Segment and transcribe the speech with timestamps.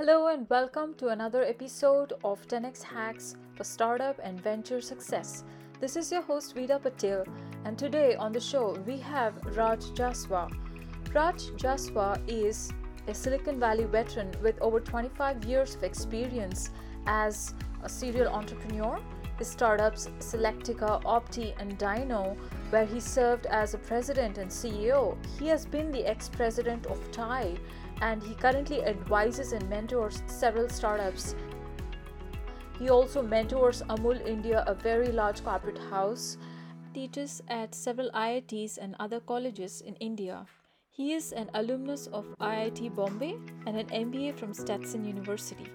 [0.00, 5.44] Hello and welcome to another episode of 10x Hacks for Startup and Venture Success.
[5.78, 7.26] This is your host Vida Patel,
[7.66, 10.50] and today on the show we have Raj Jaswa.
[11.12, 12.70] Raj Jaswa is
[13.08, 16.70] a Silicon Valley veteran with over 25 years of experience
[17.06, 18.98] as a serial entrepreneur.
[19.38, 22.38] His startups Selectica, Opti, and Dino,
[22.70, 25.16] where he served as a president and CEO.
[25.38, 27.58] He has been the ex president of TiE
[28.00, 31.34] and he currently advises and mentors several startups.
[32.78, 36.38] He also mentors Amul India, a very large corporate house,
[36.94, 40.46] teaches at several IITs and other colleges in India.
[40.90, 43.36] He is an alumnus of IIT Bombay
[43.66, 45.70] and an MBA from Stetson University.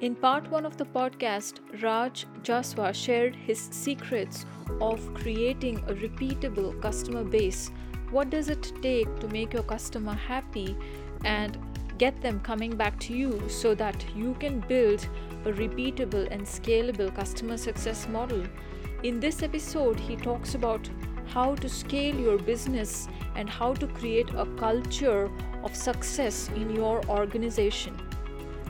[0.00, 4.44] In part 1 of the podcast, Raj Jaswa shared his secrets
[4.80, 7.70] of creating a repeatable customer base.
[8.10, 10.76] What does it take to make your customer happy
[11.24, 11.58] and
[11.98, 15.08] get them coming back to you so that you can build
[15.44, 18.44] a repeatable and scalable customer success model.
[19.02, 20.88] In this episode, he talks about
[21.26, 25.30] how to scale your business and how to create a culture
[25.62, 27.96] of success in your organization.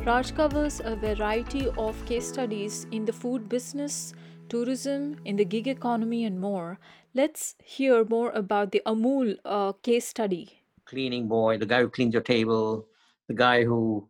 [0.04, 4.14] Raj covers a variety of case studies in the food business,
[4.48, 6.78] tourism, in the gig economy, and more.
[7.14, 10.55] Let's hear more about the Amul uh, case study
[10.86, 12.86] cleaning boy, the guy who cleans your table,
[13.28, 14.08] the guy who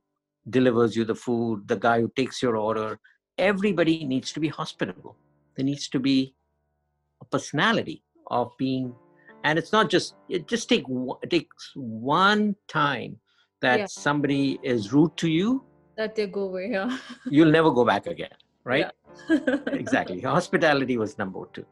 [0.48, 2.98] delivers you the food, the guy who takes your order.
[3.38, 5.16] Everybody needs to be hospitable.
[5.56, 6.34] There needs to be
[7.20, 8.94] a personality of being,
[9.44, 10.14] and it's not just.
[10.28, 10.84] It just take
[11.22, 13.19] it takes one time
[13.60, 13.86] that yeah.
[13.86, 15.64] somebody is rude to you.
[15.97, 16.69] That they go away.
[16.72, 16.97] Yeah.
[17.30, 18.91] you'll never go back again, right?
[19.30, 19.56] Yeah.
[19.72, 20.20] exactly.
[20.20, 21.66] Hospitality was number two.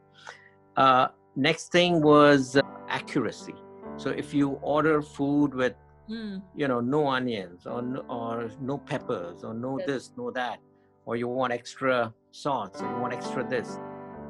[0.75, 3.53] Uh, next thing was uh, accuracy
[3.97, 5.73] so if you order food with,
[6.09, 6.41] mm.
[6.55, 9.87] you know, no onions or no, or no peppers or no yes.
[9.87, 10.59] this, no that,
[11.05, 13.79] or you want extra sauce or you want extra this,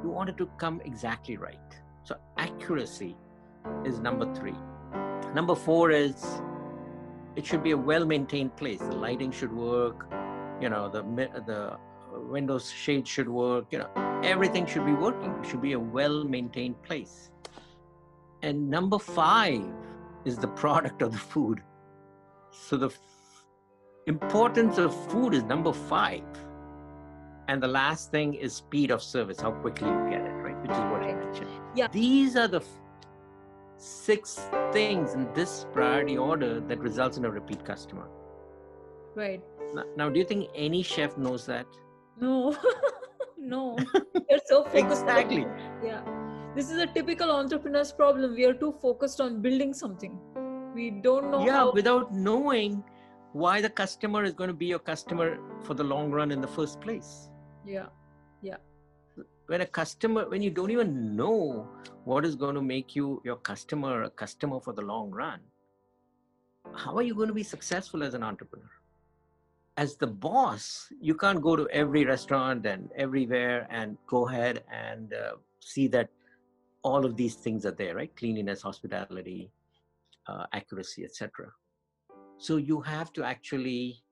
[0.03, 1.59] you want it to come exactly right.
[2.03, 3.15] So accuracy
[3.85, 4.55] is number three.
[5.33, 6.23] Number four is
[7.35, 8.79] it should be a well-maintained place.
[8.79, 10.07] The lighting should work.
[10.61, 11.01] You know, the
[11.45, 11.77] the
[12.13, 13.65] windows shade should work.
[13.71, 15.31] You know, everything should be working.
[15.41, 17.31] It should be a well-maintained place.
[18.45, 19.63] And number five
[20.23, 21.63] is the product of the food.
[22.51, 22.99] So the f-
[24.05, 26.21] importance of food is number five.
[27.47, 30.61] And the last thing is speed of service, how quickly you get it, right?
[30.61, 31.49] Which is what I mentioned.
[31.73, 31.87] Yeah.
[31.87, 32.67] These are the f-
[33.77, 34.39] six
[34.71, 38.07] things in this priority order that results in a repeat customer.
[39.15, 39.41] Right.
[39.73, 41.65] Now, now do you think any chef knows that?
[42.19, 42.55] No.
[43.39, 43.75] no.
[44.29, 45.01] They're so focused.
[45.01, 45.47] exactly.
[45.83, 46.24] Yeah
[46.55, 48.33] this is a typical entrepreneur's problem.
[48.35, 50.19] We are too focused on building something.
[50.73, 52.83] We don't know yeah how- without knowing
[53.33, 56.47] why the customer is going to be your customer for the long run in the
[56.47, 57.29] first place.
[57.65, 57.87] Yeah
[58.41, 58.57] yeah.
[59.47, 61.67] When a customer when you don't even know
[62.03, 65.39] what is going to make you your customer a customer for the long run
[66.73, 68.69] how are you going to be successful as an entrepreneur?
[69.77, 75.13] As the boss you can't go to every restaurant and everywhere and go ahead and
[75.13, 76.09] uh, see that
[76.85, 78.15] all of these things are there, right?
[78.15, 79.49] Cleanliness, hospitality,
[80.27, 81.51] uh, accuracy, etc.
[82.37, 84.03] So you have to actually,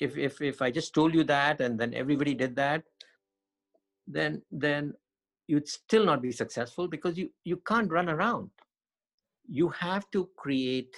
[0.00, 2.82] if if if I just told you that and then everybody did that,
[4.08, 4.94] then then
[5.46, 8.50] you'd still not be successful because you you can't run around.
[9.48, 10.96] You have to create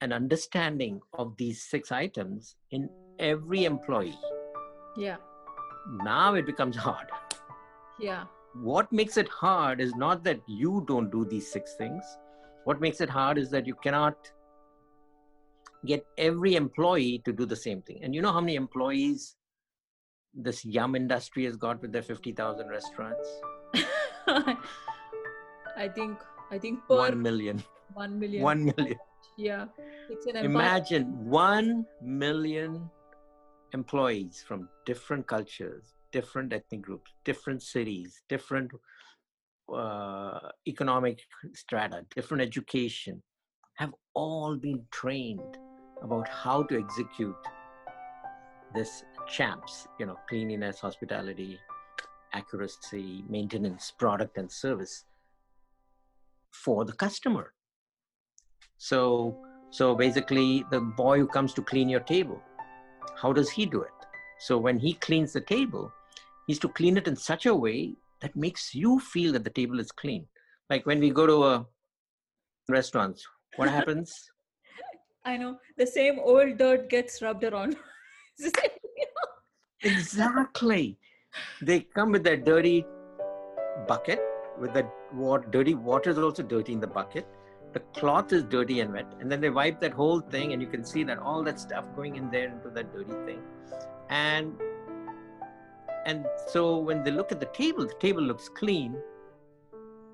[0.00, 4.18] an understanding of these six items in every employee.
[4.96, 5.16] Yeah.
[6.04, 7.08] Now it becomes hard.
[8.00, 8.24] Yeah
[8.62, 12.04] what makes it hard is not that you don't do these six things.
[12.64, 14.16] What makes it hard is that you cannot
[15.84, 18.00] get every employee to do the same thing.
[18.02, 19.36] And you know how many employees
[20.34, 23.28] this yum industry has got with their 50,000 restaurants?
[24.26, 26.18] I think,
[26.50, 27.62] I think per 1 million.
[27.94, 28.42] 1 million.
[28.42, 28.98] 1 million.
[29.36, 29.66] Yeah.
[30.08, 32.90] It's an Imagine 1 million
[33.72, 38.70] employees from different cultures, different ethnic groups, different cities, different
[39.82, 41.18] uh, economic
[41.52, 43.22] strata, different education,
[43.74, 45.58] have all been trained
[46.02, 47.36] about how to execute
[48.74, 51.58] this CHAMPS, you know, cleanliness, hospitality,
[52.32, 55.04] accuracy, maintenance, product and service
[56.64, 57.52] for the customer.
[58.78, 59.36] So,
[59.70, 62.40] so basically the boy who comes to clean your table,
[63.20, 63.98] how does he do it?
[64.38, 65.92] So when he cleans the table,
[66.46, 69.80] he's to clean it in such a way that makes you feel that the table
[69.80, 70.26] is clean.
[70.70, 71.66] Like when we go to a
[72.68, 73.26] restaurants,
[73.56, 74.30] what happens?
[75.24, 77.76] I know the same old dirt gets rubbed around.
[79.82, 80.98] exactly.
[81.60, 82.86] They come with that dirty
[83.86, 84.20] bucket
[84.58, 87.26] with the water, dirty water is also dirty in the bucket.
[87.72, 90.68] The cloth is dirty and wet, and then they wipe that whole thing, and you
[90.68, 93.42] can see that all that stuff going in there into that dirty thing,
[94.08, 94.54] and
[96.06, 98.96] and so when they look at the table, the table looks clean,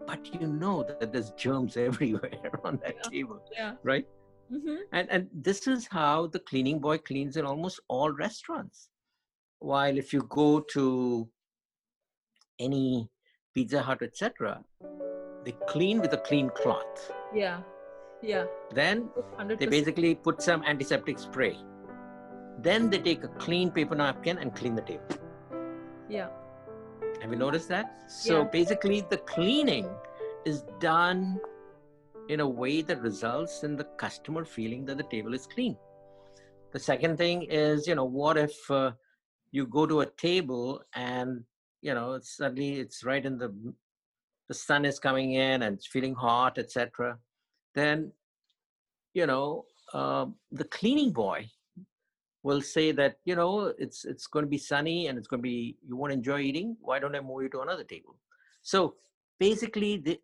[0.07, 3.11] but you know that there's germs everywhere on that yeah.
[3.11, 3.75] table, yeah.
[3.83, 4.07] right?
[4.51, 4.77] Mm-hmm.
[4.93, 8.89] And and this is how the cleaning boy cleans in almost all restaurants.
[9.59, 11.29] While if you go to
[12.59, 13.11] any
[13.55, 14.63] Pizza Hut, etc.,
[15.45, 17.13] they clean with a clean cloth.
[17.35, 17.61] Yeah,
[18.23, 18.47] yeah.
[18.75, 19.59] Then 100%.
[19.59, 21.59] they basically put some antiseptic spray.
[22.59, 25.22] Then they take a clean paper napkin and clean the table.
[26.13, 26.29] Yeah.
[27.23, 28.03] Have you noticed that?
[28.07, 28.49] So yeah.
[28.53, 29.89] basically, the cleaning
[30.45, 31.41] is done
[32.29, 35.77] in a way that results in the customer feeling that the table is clean.
[36.73, 38.93] The second thing is, you know, what if uh,
[39.53, 41.45] you go to a table and
[41.81, 43.51] you know it's suddenly it's right in the
[44.49, 47.19] the sun is coming in and it's feeling hot etc
[47.75, 48.11] then
[49.15, 51.47] you know uh, the cleaning boy
[52.43, 55.43] will say that you know it's it's going to be sunny and it's going to
[55.43, 58.17] be you won't enjoy eating why don't i move you to another table?
[58.63, 58.95] So
[59.39, 60.21] basically the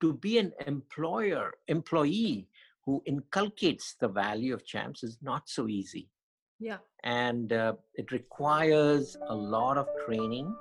[0.00, 2.48] to be an employer employee
[2.84, 6.10] who inculcates the value of CHAMPS is not so easy.
[6.60, 6.78] Yeah.
[7.02, 10.54] And uh, it requires a lot of training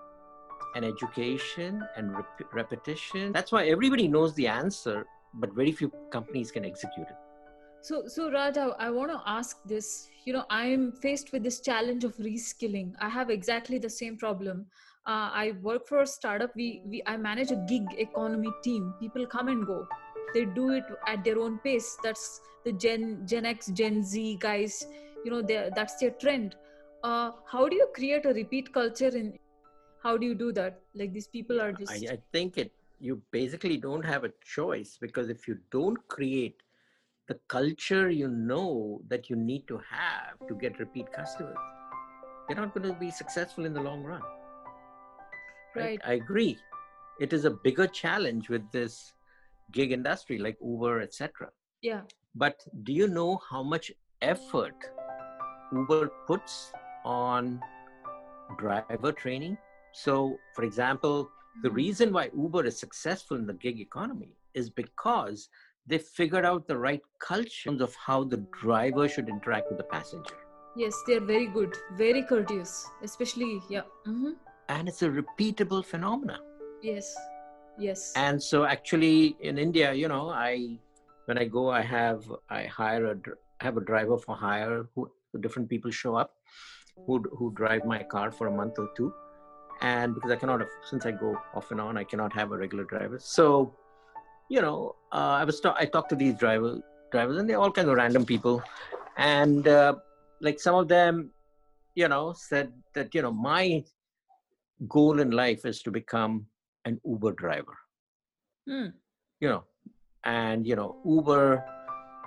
[0.75, 3.33] and education and rep- repetition.
[3.33, 7.15] That's why everybody knows the answer but very few companies can execute it
[7.87, 10.09] so so raj i, I want to ask this.
[10.25, 12.93] You know i'm faced with this challenge of reskilling.
[12.99, 14.65] I have exactly the same problem.
[15.05, 16.55] Uh, i work for a startup.
[16.55, 18.93] We, we i manage a gig economy team.
[19.01, 19.85] People come and go.
[20.33, 21.97] They do it at their own pace.
[22.03, 24.87] That's the gen gen x gen z guys.
[25.25, 25.41] You know
[25.75, 26.55] that's their trend.
[27.03, 29.37] Uh, how do you create a repeat culture in
[30.03, 30.79] how do you do that?
[30.95, 34.97] Like these people are just I, I think it you basically don't have a choice
[35.01, 36.61] because if you don't create
[37.27, 41.57] the culture you know that you need to have to get repeat customers
[42.49, 44.21] you're not going to be successful in the long run
[45.75, 46.01] right, right.
[46.05, 46.57] i agree
[47.19, 49.13] it is a bigger challenge with this
[49.71, 51.49] gig industry like uber etc
[51.81, 52.01] yeah
[52.35, 53.91] but do you know how much
[54.21, 54.75] effort
[55.73, 56.71] Uber puts
[57.03, 57.59] on
[58.57, 59.57] driver training.
[59.91, 61.29] So, for example,
[61.61, 61.75] the mm-hmm.
[61.75, 65.49] reason why Uber is successful in the gig economy is because
[65.87, 70.35] they figured out the right culture of how the driver should interact with the passenger.
[70.75, 73.81] Yes, they're very good, very courteous, especially, yeah.
[74.07, 74.31] Mm-hmm.
[74.69, 76.39] And it's a repeatable phenomena.
[76.81, 77.15] Yes,
[77.77, 78.13] yes.
[78.15, 80.79] And so, actually, in India, you know, I
[81.25, 83.15] when I go, I have I hire a
[83.61, 86.33] I have a driver for hire who different people show up
[87.05, 89.13] who who drive my car for a month or two
[89.81, 92.57] and because i cannot have, since i go off and on i cannot have a
[92.57, 93.75] regular driver so
[94.53, 96.71] you know uh, i was ta- i talked to these driver
[97.11, 98.61] drivers and they're all kind of random people
[99.17, 99.93] and uh,
[100.41, 101.31] like some of them
[101.95, 103.83] you know said that you know my
[104.95, 106.45] goal in life is to become
[106.85, 107.77] an uber driver
[108.69, 108.87] hmm.
[109.39, 109.63] you know
[110.23, 111.63] and you know uber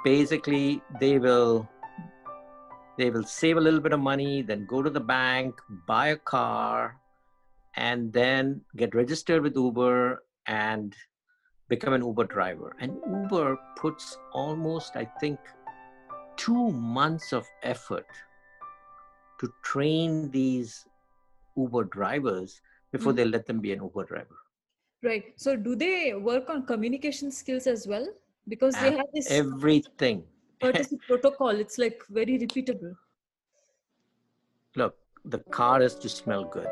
[0.05, 1.69] basically they will
[2.99, 5.55] they will save a little bit of money, then go to the bank,
[5.87, 6.97] buy a car,
[7.77, 10.97] and then get registered with Uber and
[11.69, 12.75] become an Uber driver.
[12.81, 15.39] And Uber puts almost, I think,
[16.37, 18.07] two months of effort
[19.41, 20.87] to train these
[21.57, 22.61] Uber drivers
[22.93, 23.17] before mm-hmm.
[23.17, 24.37] they let them be an Uber driver.
[25.03, 25.33] Right.
[25.37, 28.07] So, do they work on communication skills as well?
[28.49, 30.23] Because they have this everything
[30.61, 32.95] courtesy protocol it's like very repeatable
[34.77, 36.69] look the car has to smell good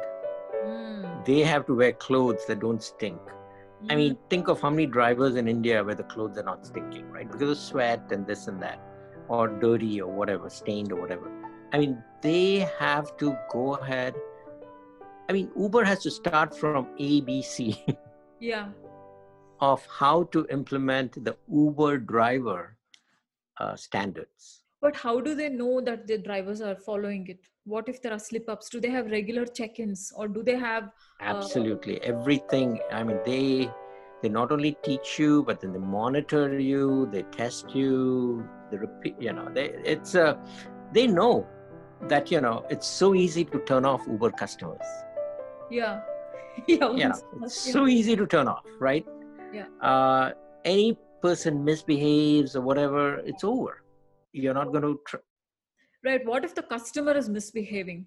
[0.65, 1.25] mm.
[1.25, 3.44] they have to wear clothes that don't stink mm.
[3.91, 7.05] I mean think of how many drivers in india where the clothes are not stinking
[7.11, 7.31] right?
[7.31, 8.81] Because of sweat and this and that
[9.29, 11.31] or dirty or whatever stained or whatever.
[11.73, 14.15] I mean they have to go ahead.
[15.29, 17.97] I mean uber has to start from abc
[18.41, 18.69] yeah.
[19.61, 22.77] of how to implement the uber driver
[23.59, 24.64] uh, standards.
[24.85, 27.39] But how do they know that the drivers are following it?
[27.65, 28.69] What if there are slip ups?
[28.69, 30.85] Do they have regular check ins or do they have?
[31.21, 31.37] Uh...
[31.37, 32.03] Absolutely.
[32.03, 32.79] Everything.
[32.93, 33.71] I mean, they
[34.23, 39.15] they not only teach you but then they monitor you they test you they repeat
[39.21, 40.37] you know they it's a uh,
[40.93, 41.47] they know
[42.13, 44.89] that you know it's so easy to turn off uber customers
[45.71, 46.01] yeah
[46.67, 47.13] yeah, yeah
[47.43, 47.73] it's yeah.
[47.75, 49.05] so easy to turn off right
[49.53, 50.31] yeah uh
[50.65, 53.83] any person misbehaves or whatever, it's over.
[54.35, 55.25] You're not going to tr-
[56.05, 58.05] right what if the customer is misbehaving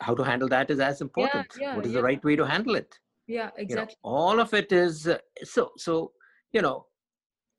[0.00, 1.98] how to handle that is as important yeah, yeah, what is yeah.
[1.98, 5.18] the right way to handle it yeah exactly you know, all of it is uh,
[5.44, 6.12] so so
[6.52, 6.86] you know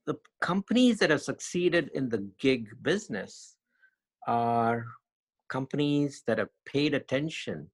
[0.08, 3.56] the companies that have succeeded in the gig business
[4.28, 4.86] are
[5.50, 7.70] companies that have paid attention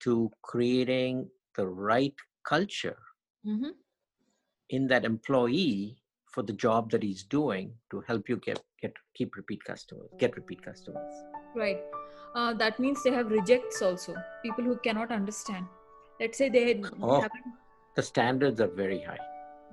[0.00, 2.14] to creating the right
[2.44, 2.98] culture
[3.46, 3.70] mm-hmm.
[4.70, 5.99] in that employee
[6.30, 10.36] for the job that he's doing to help you get get keep repeat customers get
[10.36, 11.12] repeat customers.
[11.54, 11.80] Right.
[12.34, 15.66] Uh, that means they have rejects also people who cannot understand.
[16.20, 17.26] Let's say they oh,
[17.96, 19.24] the standards are very high.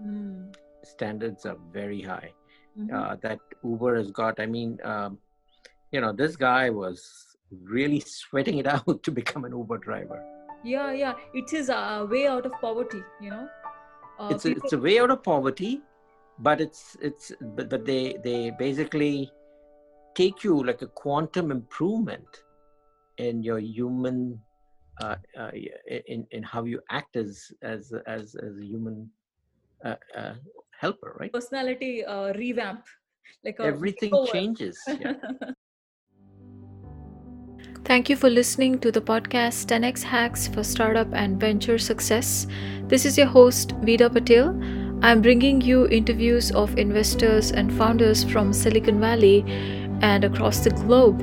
[0.01, 0.55] Mm.
[0.83, 2.33] standards are very high.
[2.79, 2.95] Mm-hmm.
[2.95, 5.17] uh, that uber has got i mean um,
[5.91, 10.23] you know this guy was really sweating it out to become an uber driver.
[10.63, 11.13] Yeah yeah.
[11.33, 13.47] It's his uh, way out of poverty you know?
[14.19, 14.61] Uh, it's, people...
[14.61, 15.81] a, it's a way out of poverty
[16.39, 19.31] but it's it's but, but they they basically
[20.15, 22.43] take you like a quantum improvement
[23.17, 24.39] in your human
[25.01, 25.51] uh, uh,
[26.07, 29.09] in in how you act as as as, as a human
[29.85, 30.33] uh, uh
[30.79, 32.83] helper right personality uh, revamp
[33.43, 35.13] like everything changes yeah.
[37.87, 42.45] Thank you for listening to the podcast 10x Hacks for Startup and Venture Success.
[42.83, 44.59] This is your host, Vida Patel.
[45.01, 49.43] I'm bringing you interviews of investors and founders from Silicon Valley
[50.01, 51.19] and across the globe.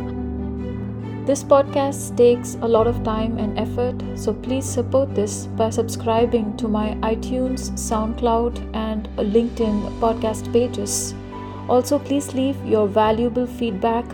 [1.26, 6.56] This podcast takes a lot of time and effort, so please support this by subscribing
[6.58, 11.14] to my iTunes, SoundCloud, and LinkedIn podcast pages.
[11.68, 14.04] Also, please leave your valuable feedback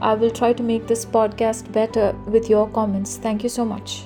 [0.00, 3.16] I will try to make this podcast better with your comments.
[3.16, 4.04] Thank you so much.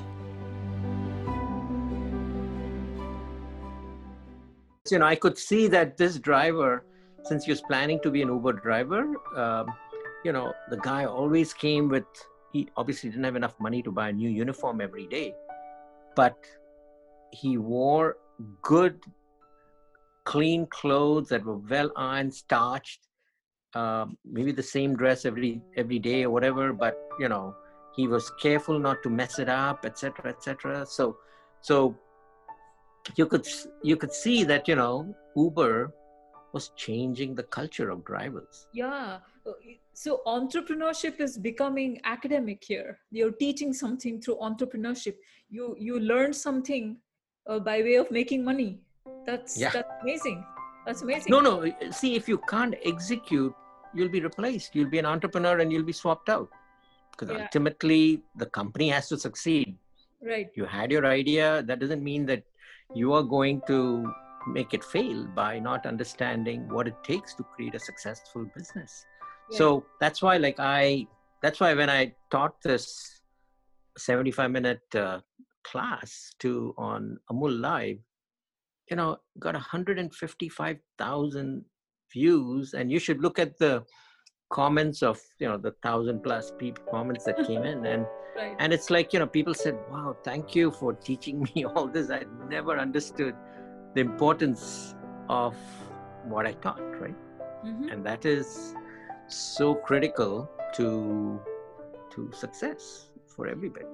[4.92, 6.84] You know, I could see that this driver,
[7.24, 9.00] since he was planning to be an Uber driver,
[9.36, 9.66] um,
[10.24, 12.04] you know, the guy always came with,
[12.52, 15.34] he obviously didn't have enough money to buy a new uniform every day,
[16.14, 16.36] but
[17.32, 18.18] he wore
[18.60, 19.02] good,
[20.24, 23.00] clean clothes that were well ironed, starched
[23.74, 27.54] um, maybe the same dress every every day or whatever but you know
[27.96, 31.16] he was careful not to mess it up etc etc so
[31.60, 31.96] so
[33.16, 33.46] you could
[33.82, 35.92] you could see that you know uber
[36.52, 39.52] was changing the culture of drivers yeah uh,
[39.94, 45.16] so entrepreneurship is becoming academic here you're teaching something through entrepreneurship
[45.50, 46.96] you you learn something
[47.48, 48.78] uh, by way of making money
[49.26, 49.70] that's yeah.
[49.70, 50.44] that's amazing
[50.86, 53.54] that's amazing no no see if you can't execute
[53.94, 54.74] you'll be replaced.
[54.74, 56.48] You'll be an entrepreneur and you'll be swapped out.
[57.10, 57.42] Because yeah.
[57.42, 59.76] ultimately, the company has to succeed.
[60.22, 60.48] Right.
[60.54, 61.62] You had your idea.
[61.64, 62.42] That doesn't mean that
[62.94, 64.10] you are going to
[64.46, 69.04] make it fail by not understanding what it takes to create a successful business.
[69.50, 69.58] Yeah.
[69.58, 71.06] So that's why, like, I,
[71.42, 73.20] that's why when I taught this
[73.98, 75.20] 75 minute uh,
[75.64, 77.98] class to on Amul Live,
[78.90, 81.64] you know, got 155,000
[82.12, 83.84] views and you should look at the
[84.52, 88.06] comments of you know the thousand plus people comments that came in and
[88.36, 88.54] right.
[88.58, 92.10] and it's like you know people said wow thank you for teaching me all this.
[92.10, 93.34] I never understood
[93.94, 94.94] the importance
[95.28, 95.56] of
[96.24, 97.16] what i taught right?
[97.64, 97.88] Mm-hmm.
[97.88, 98.74] and that is
[99.28, 101.40] so critical to
[102.10, 103.86] to success for everybody.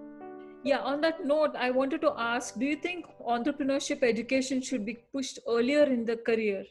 [0.64, 4.94] Yeah on that note i wanted to ask do you think entrepreneurship education should be
[5.12, 6.64] pushed earlier in the career?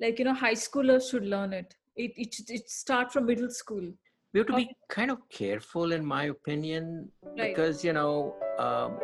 [0.00, 3.92] Like you know high schoolers should learn it it it, it start from middle school.
[4.32, 7.54] We have to be kind of careful in my opinion right.
[7.54, 8.98] because you know um,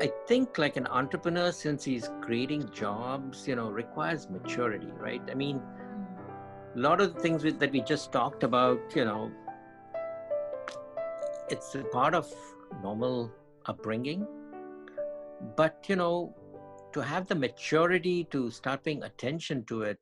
[0.00, 5.22] i think like an entrepreneur since he's creating jobs you know requires maturity right?
[5.30, 5.62] I mean
[6.74, 9.30] a lot of the things that we just talked about you know
[11.48, 12.32] it's a part of
[12.82, 13.30] normal
[13.66, 14.26] upbringing.
[15.56, 16.34] But you know
[16.92, 19.98] to have the maturity to start paying attention to it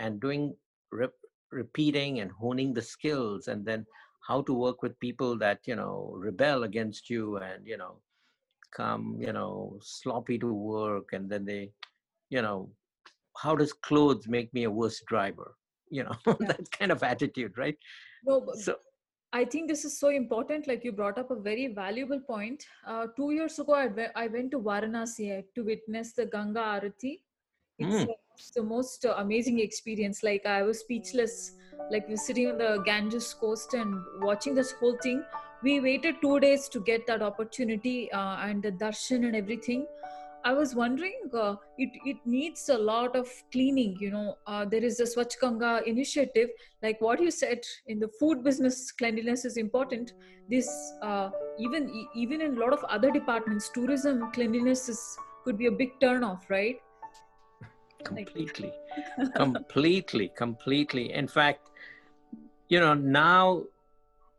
[0.00, 0.54] and doing
[0.90, 3.86] rep- repeating and honing the skills and then
[4.26, 7.94] how to work with people that you know rebel against you and you know
[8.76, 11.70] come you know sloppy to work and then they
[12.30, 12.68] you know
[13.36, 15.54] how does clothes make me a worse driver
[15.90, 16.34] you know yeah.
[16.52, 17.76] that kind of attitude right
[18.24, 18.76] no so
[19.32, 20.66] I think this is so important.
[20.66, 22.64] Like you brought up a very valuable point.
[22.84, 27.20] Uh, two years ago, I, w- I went to Varanasi to witness the Ganga Arati.
[27.78, 28.08] It's, mm.
[28.08, 30.22] it's the most uh, amazing experience.
[30.22, 31.52] Like I was speechless.
[31.90, 35.22] Like we are sitting on the Ganges coast and watching this whole thing.
[35.62, 39.86] We waited two days to get that opportunity uh, and the darshan and everything.
[40.42, 43.98] I was wondering, uh, it, it needs a lot of cleaning.
[44.00, 46.48] You know, uh, there is a Swachh Ganga initiative,
[46.82, 50.14] like what you said in the food business, cleanliness is important.
[50.48, 50.68] This
[51.02, 51.28] uh,
[51.58, 56.00] even even in a lot of other departments, tourism cleanliness is could be a big
[56.00, 56.80] turn off, right?
[58.04, 58.72] Completely,
[59.34, 61.12] completely, completely.
[61.12, 61.70] In fact,
[62.70, 63.64] you know now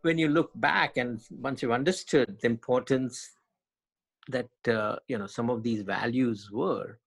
[0.01, 3.32] when you look back and once you've understood the importance
[4.30, 6.98] that uh, you know some of these values were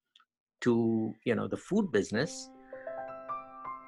[0.60, 2.50] to you know the food business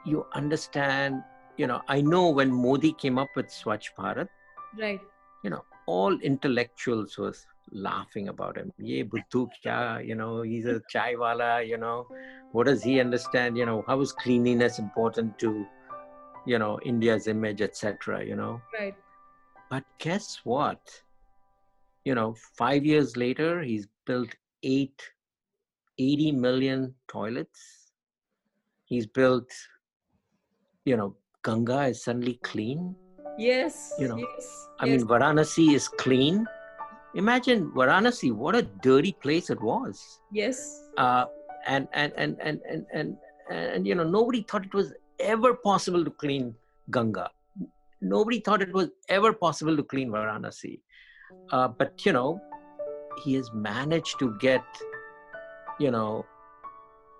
[0.04, 1.23] you understand
[1.56, 4.28] you know i know when modi came up with swachh bharat
[4.78, 5.00] right
[5.44, 10.80] you know all intellectuals was laughing about him ye buddhu kya you know he's a
[10.88, 12.06] chai wala you know
[12.52, 15.50] what does he understand you know how is cleanliness important to
[16.46, 18.94] you know india's image etc you know right
[19.70, 21.02] but guess what
[22.06, 24.28] you know, five years later, he's built
[24.62, 25.02] eight,
[25.99, 27.90] 80 million toilets.
[28.85, 29.50] He's built,
[30.85, 32.94] you know, Ganga is suddenly clean.
[33.37, 33.92] Yes.
[33.99, 35.00] You know, yes, I yes.
[35.00, 36.46] mean, Varanasi is clean.
[37.16, 40.20] Imagine Varanasi, what a dirty place it was.
[40.30, 40.82] Yes.
[40.99, 41.25] Uh,
[41.66, 43.16] and, and, and, and, and, and,
[43.50, 46.54] and, you know, nobody thought it was ever possible to clean
[46.90, 47.30] Ganga.
[48.02, 50.80] Nobody thought it was ever possible to clean Varanasi.
[51.50, 52.40] Uh, but you know,
[53.25, 54.64] he has managed to get,
[55.80, 56.25] you know,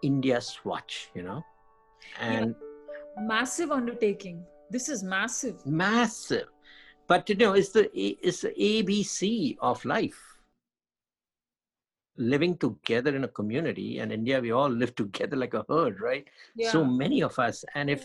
[0.03, 1.43] India Swachh, you know,
[2.21, 3.23] and yeah.
[3.23, 4.45] massive undertaking.
[4.71, 5.65] This is massive.
[5.67, 6.49] Massive,
[7.09, 10.21] but you know, it's the it's the ABC of life.
[12.19, 16.27] Living together in a community, and India, we all live together like a herd, right?
[16.57, 16.71] Yeah.
[16.71, 18.05] So many of us, and if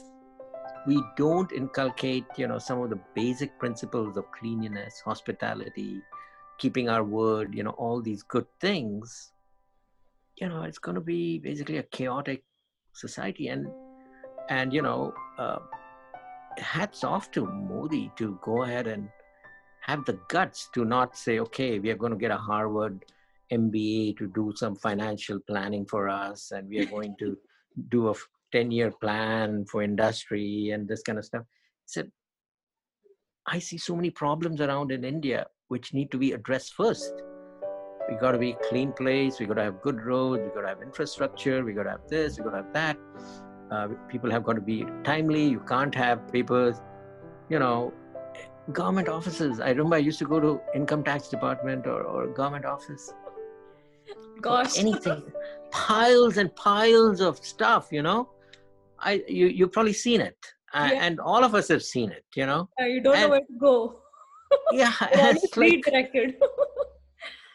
[0.88, 6.01] we don't inculcate you know some of the basic principles of cleanliness hospitality
[6.58, 9.31] keeping our word you know all these good things
[10.38, 12.43] you know it's going to be basically a chaotic
[12.93, 13.67] society and
[14.50, 15.60] and you know uh,
[16.58, 19.10] hats off to modi to go ahead and
[19.81, 23.03] have the guts to not say okay we are going to get a harvard
[23.51, 27.37] mba to do some financial planning for us and we are going to
[27.90, 28.14] do a
[28.51, 31.44] 10 year plan for industry and this kind of stuff.
[31.85, 32.11] He said,
[33.48, 37.14] I see so many problems around in India which need to be addressed first.
[38.09, 39.40] We got to be a clean place.
[39.40, 40.44] We got to have good roads.
[40.44, 41.64] We got to have infrastructure.
[41.64, 42.37] We got to have this.
[42.37, 42.98] We got to have that.
[43.72, 45.48] Uh, people have got to be timely.
[45.48, 46.81] You can't have papers.
[47.50, 47.94] You know,
[48.74, 49.60] government offices.
[49.60, 53.14] I remember I used to go to income tax department or, or government office.
[54.42, 55.24] Gosh, anything,
[55.72, 57.90] piles and piles of stuff.
[57.92, 58.29] You know,
[59.00, 60.38] I you you've probably seen it,
[60.74, 61.03] uh, yeah.
[61.03, 62.25] and all of us have seen it.
[62.36, 64.00] You know, yeah, you don't and, know where to go.
[64.72, 66.36] yeah, it's like redirected.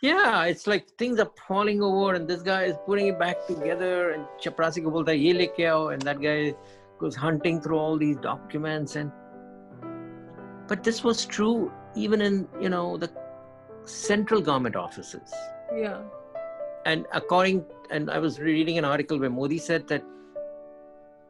[0.07, 4.11] yeah, it's like things are falling over, and this guy is putting it back together,
[4.11, 6.55] and chaprasi ko bolta ye leke aao, and that guy
[7.01, 9.11] goes hunting through all these documents, and
[10.69, 13.11] but this was true even in you know the
[13.85, 15.33] central government offices.
[15.75, 16.03] Yeah.
[16.85, 20.05] And according, and I was reading an article where Modi said that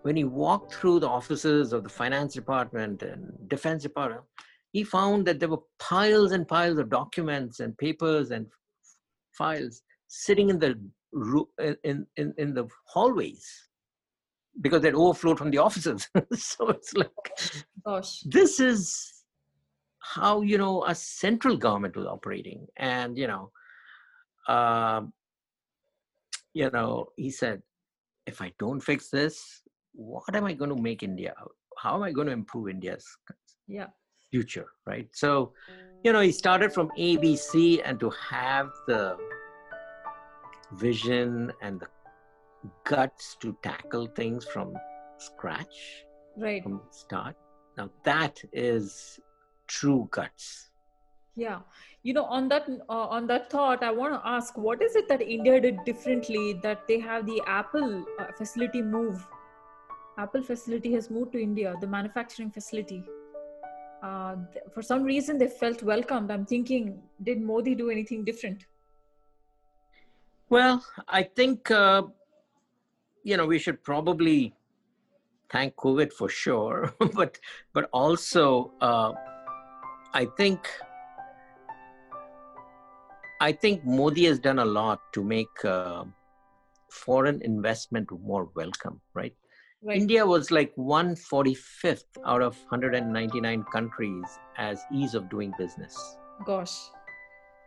[0.02, 4.22] when he walked through the offices of the finance department and defense department,
[4.72, 8.46] he found that there were piles and piles of documents and papers and
[9.37, 10.79] files sitting in the
[11.85, 13.46] in in in the hallways
[14.61, 16.09] because they'd overflowed from the offices.
[16.35, 17.11] so it's like,
[17.85, 19.25] gosh, this is
[19.99, 23.51] how you know a central government was operating, and you know,
[24.49, 25.12] um,
[26.55, 27.62] you know, he said,
[28.27, 31.35] if I don't fix this, what am I going to make India?
[31.79, 33.07] How am I going to improve India's
[33.68, 33.87] yeah.
[34.30, 34.66] Future?
[34.86, 35.08] Right.
[35.12, 35.52] So,
[36.04, 39.16] you know, he started from ABC and to have the
[40.72, 41.88] vision and the
[42.84, 44.74] guts to tackle things from
[45.18, 46.04] scratch,
[46.36, 46.62] right?
[46.62, 47.36] From start.
[47.76, 49.20] Now that is
[49.68, 50.70] true guts.
[51.38, 51.60] Yeah,
[52.02, 55.06] you know, on that uh, on that thought, I want to ask, what is it
[55.08, 59.26] that India did differently that they have the Apple uh, facility move
[60.18, 63.04] Apple facility has moved to India, the manufacturing facility.
[64.02, 64.37] Uh,
[64.72, 66.30] for some reason, they felt welcomed.
[66.30, 68.66] I'm thinking, did Modi do anything different?
[70.48, 72.02] Well, I think, uh,
[73.24, 74.54] you know, we should probably
[75.50, 77.38] thank COVID for sure, but
[77.72, 79.12] but also, uh,
[80.12, 80.68] I think
[83.40, 86.04] I think Modi has done a lot to make uh,
[86.90, 89.35] foreign investment more welcome, right?
[89.87, 89.99] Right.
[89.99, 94.25] India was like 145th out of 199 countries
[94.59, 95.96] as ease of doing business.
[96.44, 96.77] Gosh.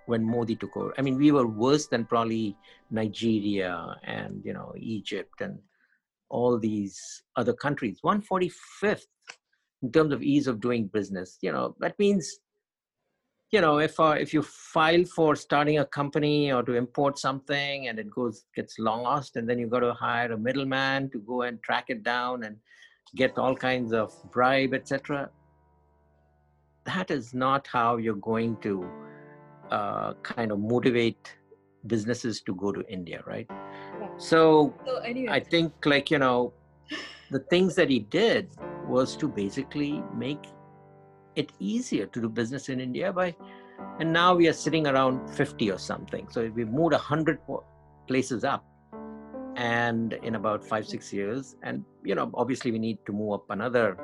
[0.07, 0.93] when Modi took over.
[0.97, 2.57] I mean, we were worse than probably
[2.91, 5.59] Nigeria and you know Egypt and
[6.29, 7.99] all these other countries.
[8.03, 9.05] 145th
[9.81, 11.37] in terms of ease of doing business.
[11.41, 12.39] You know that means,
[13.51, 17.87] you know, if uh, if you file for starting a company or to import something
[17.87, 21.41] and it goes gets lost, and then you got to hire a middleman to go
[21.43, 22.57] and track it down and
[23.15, 25.29] get all kinds of bribe, etc.
[26.85, 28.87] That is not how you're going to
[29.71, 31.35] uh, kind of motivate
[31.87, 33.47] businesses to go to India, right?
[33.49, 34.09] Yeah.
[34.17, 35.31] So, so anyway.
[35.31, 36.53] I think, like, you know,
[37.31, 38.49] the things that he did
[38.87, 40.43] was to basically make
[41.35, 43.35] it easier to do business in India by,
[43.99, 46.27] and now we are sitting around 50 or something.
[46.29, 47.39] So we moved 100
[48.07, 48.65] places up
[49.55, 51.55] and in about five, six years.
[51.63, 53.95] And, you know, obviously we need to move up another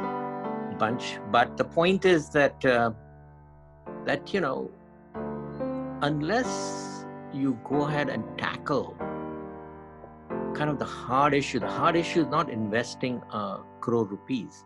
[0.78, 1.18] bunch.
[1.32, 2.92] But the point is that, uh,
[4.06, 4.72] that, you know,
[6.02, 8.96] unless you go ahead and tackle
[10.54, 14.66] kind of the hard issue, the hard issue is not investing a crore rupees.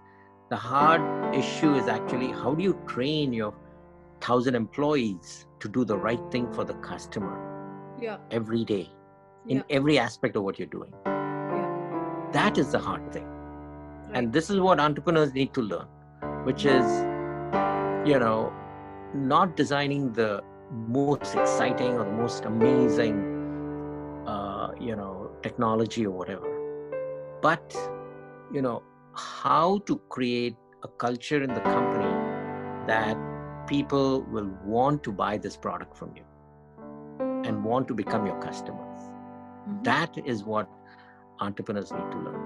[0.49, 3.53] The hard issue is actually how do you train your
[4.21, 7.35] thousand employees to do the right thing for the customer
[8.01, 8.17] yeah.
[8.31, 8.89] every day
[9.47, 9.63] in yeah.
[9.69, 10.91] every aspect of what you're doing.
[11.05, 12.29] Yeah.
[12.33, 13.25] That is the hard thing.
[13.25, 14.17] Right.
[14.17, 15.87] And this is what entrepreneurs need to learn,
[16.43, 16.85] which is,
[18.07, 18.51] you know,
[19.13, 23.39] not designing the most exciting or the most amazing
[24.27, 27.75] uh, you know technology or whatever but
[28.51, 28.83] you know
[29.19, 32.11] how to create a culture in the company
[32.87, 33.17] that
[33.67, 36.23] people will want to buy this product from you
[37.45, 39.09] and want to become your customers.
[39.69, 39.83] Mm-hmm.
[39.83, 40.69] that is what
[41.39, 42.45] entrepreneurs need to learn.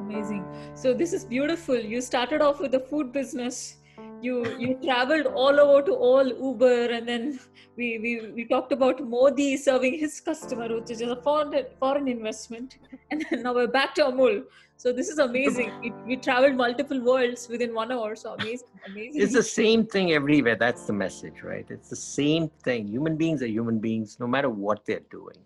[0.00, 0.44] Amazing.
[0.74, 1.76] So this is beautiful.
[1.76, 3.76] You started off with the food business
[4.22, 7.40] you you traveled all over to all Uber, and then
[7.76, 12.78] we we, we talked about Modi serving his customer, which is a foreign foreign investment,
[13.10, 14.42] and then now we're back to Amul.
[14.76, 15.70] So this is amazing.
[15.80, 18.16] We, we traveled multiple worlds within one hour.
[18.16, 19.22] So amazing, amazing.
[19.22, 20.56] It's the same thing everywhere.
[20.56, 21.66] That's the message, right?
[21.68, 22.88] It's the same thing.
[22.88, 25.38] Human beings are human beings, no matter what they're doing.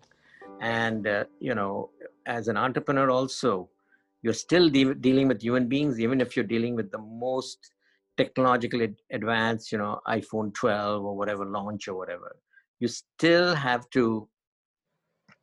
[0.59, 1.89] And uh, you know,
[2.25, 3.69] as an entrepreneur, also,
[4.23, 7.71] you're still de- dealing with human beings, even if you're dealing with the most
[8.17, 12.35] technologically advanced, you know, iPhone 12 or whatever launch or whatever,
[12.79, 14.27] you still have to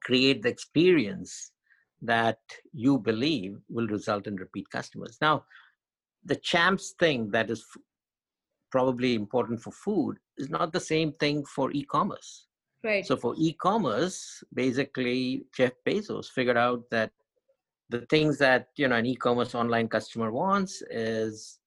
[0.03, 1.53] create the experience
[2.03, 2.39] that
[2.73, 5.17] you believe will result in repeat customers.
[5.21, 5.45] Now,
[6.25, 7.83] the CHAMPS thing that is f-
[8.71, 12.47] probably important for food is not the same thing for e-commerce.
[12.83, 13.07] Right.
[13.07, 17.11] So for e-commerce, basically Jeff Bezos figured out that
[17.89, 21.61] the things that you know an e-commerce online customer wants is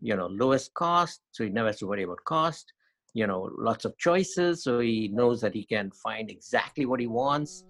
[0.00, 2.72] you know lowest cost so he never has to worry about cost
[3.14, 7.06] you know lots of choices so he knows that he can find exactly what he
[7.06, 7.64] wants.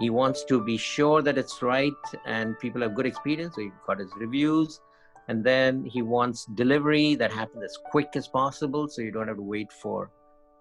[0.00, 1.92] He wants to be sure that it's right
[2.24, 4.80] and people have good experience so he got his reviews
[5.28, 9.36] and then he wants delivery that happens as quick as possible so you don't have
[9.36, 10.10] to wait for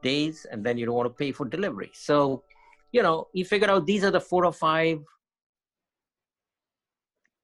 [0.04, 1.90] days and then you don't want to pay for delivery.
[1.94, 2.44] So
[2.92, 5.00] you know he figured out these are the four or five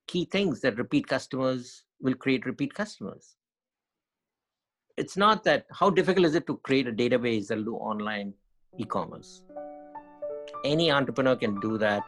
[0.07, 3.37] key things that repeat customers will create repeat customers
[4.97, 8.33] it's not that how difficult is it to create a database that'll do online
[8.77, 9.43] e-commerce?
[10.63, 12.03] Any entrepreneur can do that.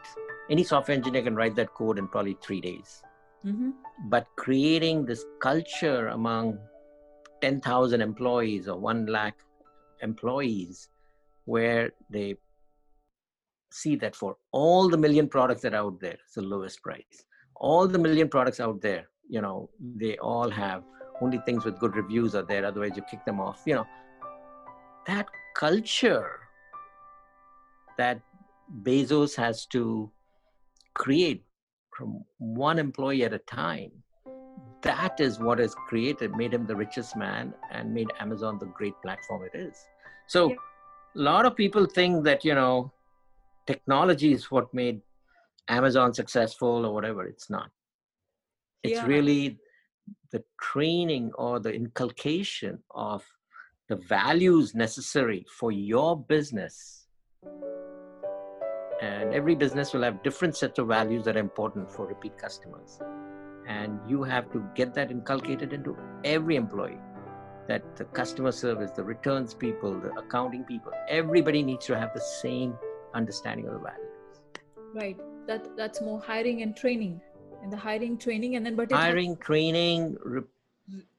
[0.50, 3.02] Any software engineer can write that code in probably three days.
[3.46, 3.70] Mm-hmm.
[4.08, 6.58] but creating this culture among
[7.40, 9.36] 10000 employees or 1 lakh
[10.02, 10.88] employees
[11.44, 12.34] where they
[13.70, 17.24] see that for all the million products that are out there it's the lowest price.
[17.54, 19.70] All the million products out there you know
[20.02, 20.82] they all have
[21.20, 23.86] only things with good reviews are there otherwise you kick them off you know
[25.06, 25.26] that
[25.56, 26.40] culture
[27.96, 28.20] that
[28.82, 30.10] bezos has to
[30.94, 31.44] create
[31.96, 33.90] from one employee at a time
[34.82, 38.94] that is what has created made him the richest man and made amazon the great
[39.02, 39.84] platform it is
[40.26, 40.56] so yeah.
[41.16, 42.92] a lot of people think that you know
[43.66, 45.00] technology is what made
[45.68, 47.70] amazon successful or whatever it's not
[48.82, 49.06] it's yeah.
[49.06, 49.58] really
[50.32, 53.24] the training or the inculcation of
[53.88, 57.06] the values necessary for your business.
[59.00, 62.98] And every business will have different sets of values that are important for repeat customers.
[63.66, 66.98] And you have to get that inculcated into every employee
[67.68, 72.20] that the customer service the returns people the accounting people everybody needs to have the
[72.20, 72.74] same
[73.14, 74.08] understanding of the values.
[74.94, 75.18] Right.
[75.46, 77.20] That that's more hiring and training
[77.70, 80.16] the hiring training and then but hiring training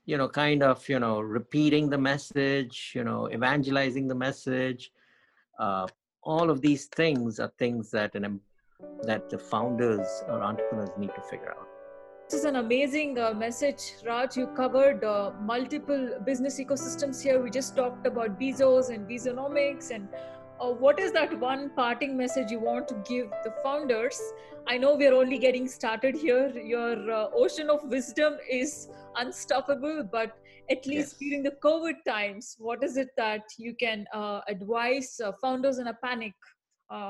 [0.05, 4.91] you know kind of you know repeating the message you know evangelizing the message
[5.59, 5.87] Uh,
[6.23, 8.39] all of these things are things that an,
[9.09, 11.67] that the founders or entrepreneurs need to figure out.
[12.29, 14.37] This is an amazing uh, message, Raj.
[14.37, 17.41] You covered uh, multiple business ecosystems here.
[17.41, 19.91] We just talked about Bezos and Bezonomics.
[19.91, 20.07] And
[20.59, 24.19] uh, what is that one parting message you want to give the founders?
[24.67, 26.49] I know we're only getting started here.
[26.49, 30.37] Your uh, ocean of wisdom is unstoppable, but
[30.69, 31.19] at least yes.
[31.19, 35.87] during the COVID times, what is it that you can uh, advise uh, founders in
[35.87, 36.33] a panic,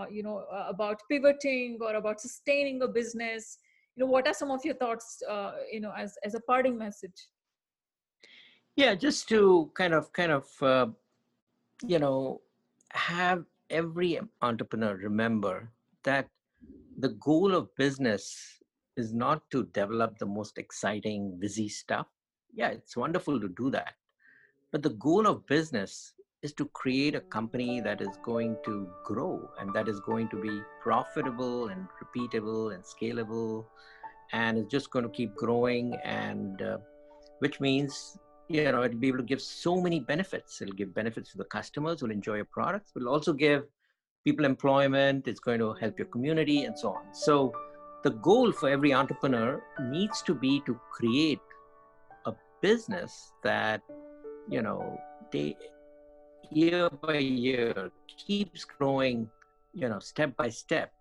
[0.09, 3.57] you know, about pivoting or about sustaining a business?
[3.99, 6.77] you know what are some of your thoughts uh, you know as as a parting
[6.77, 7.27] message
[8.75, 10.87] yeah just to kind of kind of uh,
[11.85, 12.41] you know
[12.91, 15.71] have every entrepreneur remember
[16.03, 16.27] that
[16.97, 18.59] the goal of business
[18.97, 22.07] is not to develop the most exciting busy stuff.
[22.53, 23.93] Yeah it's wonderful to do that.
[24.71, 29.49] But the goal of business is to create a company that is going to grow
[29.59, 33.65] and that is going to be profitable and repeatable and scalable
[34.31, 36.77] and it's just going to keep growing and uh,
[37.39, 38.17] which means
[38.49, 40.61] you know it'll be able to give so many benefits.
[40.61, 43.63] It'll give benefits to the customers who'll enjoy your products it'll also give
[44.25, 47.13] people employment it's going to help your community and so on.
[47.13, 47.53] So
[48.03, 51.39] the goal for every entrepreneur needs to be to create
[52.25, 53.81] a business that
[54.49, 54.99] you know
[55.31, 55.55] they
[56.51, 59.29] year by year keeps growing
[59.73, 60.91] you know step by step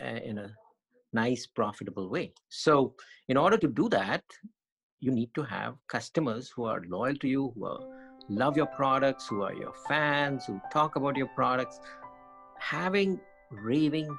[0.00, 0.50] uh, in a
[1.12, 2.32] nice profitable way.
[2.50, 2.94] So
[3.28, 4.22] in order to do that
[5.00, 7.80] you need to have customers who are loyal to you who are,
[8.28, 11.80] love your products who are your fans who talk about your products
[12.58, 14.18] having raving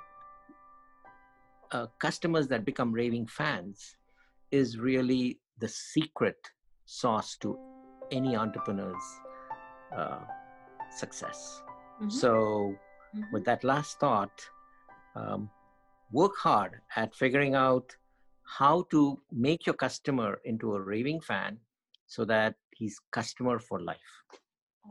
[1.72, 3.96] uh, customers that become raving fans
[4.52, 6.38] is really the secret
[6.86, 7.58] sauce to
[8.12, 9.04] any entrepreneur's
[9.96, 10.20] uh,
[10.90, 11.62] success.
[12.02, 12.10] Mm-hmm.
[12.10, 12.76] So,
[13.16, 13.22] mm-hmm.
[13.32, 14.42] with that last thought,
[15.16, 15.50] um,
[16.12, 17.96] work hard at figuring out
[18.58, 21.58] how to make your customer into a raving fan
[22.08, 23.98] so that he's customer for life.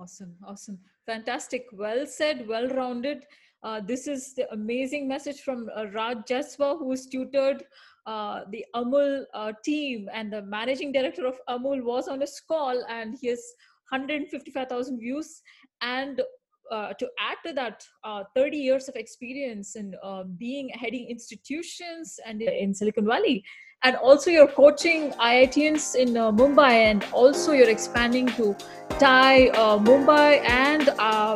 [0.00, 1.66] Awesome, awesome, fantastic.
[1.72, 3.24] Well said, well rounded.
[3.64, 7.64] Uh, this is the amazing message from uh, Raj Jaswa, who is tutored
[8.06, 12.84] uh, the Amul uh, team and the managing director of Amul was on his call
[12.88, 13.42] and he has
[13.90, 15.42] 155,000 views
[15.82, 16.22] and
[16.70, 22.18] uh, to add to that, uh, 30 years of experience in uh, being heading institutions
[22.26, 23.44] and in Silicon Valley,
[23.82, 28.56] and also you're coaching IITians in uh, Mumbai, and also you're expanding to
[28.98, 30.86] TiE uh, Mumbai and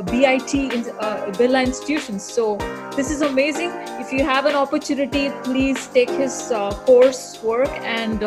[0.06, 0.82] BIT in,
[1.38, 2.24] Birla institutions.
[2.24, 2.56] So
[2.96, 3.70] this is amazing.
[4.00, 6.52] If you have an opportunity, please take his
[6.84, 8.20] course work and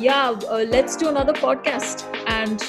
[0.00, 2.60] yeah, let's do another podcast and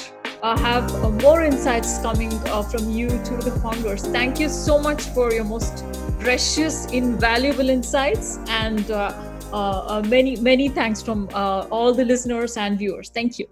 [0.42, 4.06] have uh, more insights coming uh, from you to the founders.
[4.06, 5.84] Thank you so much for your most
[6.20, 13.10] precious, invaluable insights, and uh, many, many thanks from all the listeners and viewers.
[13.10, 13.46] Thank you.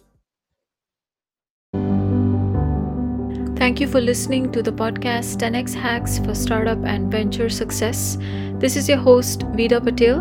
[3.57, 8.16] Thank you for listening to the podcast 10x Hacks for Startup and Venture Success.
[8.61, 10.20] This is your host, Vida Patel.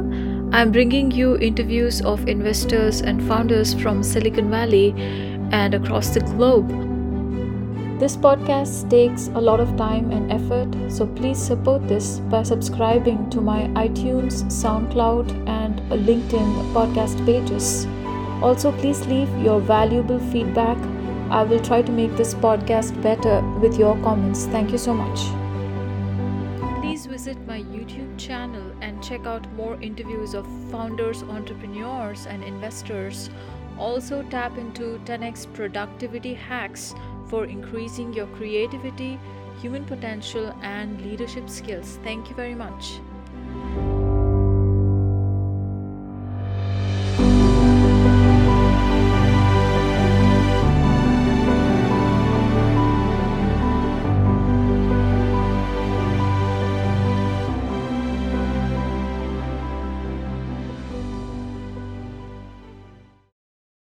[0.51, 4.95] I'm bringing you interviews of investors and founders from Silicon Valley
[5.51, 6.69] and across the globe.
[7.99, 13.29] This podcast takes a lot of time and effort, so please support this by subscribing
[13.29, 17.88] to my iTunes, SoundCloud, and LinkedIn podcast pages.
[18.43, 20.77] Also, please leave your valuable feedback.
[21.29, 24.45] I will try to make this podcast better with your comments.
[24.47, 25.19] Thank you so much.
[26.81, 33.29] Please visit my YouTube channel and check out more interviews of founders, entrepreneurs, and investors
[33.78, 36.94] also, tap into 10x productivity hacks
[37.28, 39.20] for increasing your creativity,
[39.62, 42.00] human potential, and leadership skills.
[42.04, 43.00] Thank you very much.